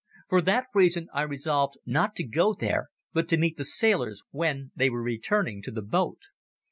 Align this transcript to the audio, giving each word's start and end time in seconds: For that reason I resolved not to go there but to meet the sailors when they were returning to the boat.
For 0.29 0.41
that 0.41 0.65
reason 0.73 1.09
I 1.13 1.21
resolved 1.21 1.77
not 1.85 2.15
to 2.15 2.23
go 2.23 2.55
there 2.55 2.89
but 3.13 3.29
to 3.29 3.37
meet 3.37 3.57
the 3.57 3.63
sailors 3.63 4.23
when 4.31 4.71
they 4.75 4.89
were 4.89 5.03
returning 5.03 5.61
to 5.61 5.71
the 5.71 5.83
boat. 5.83 6.21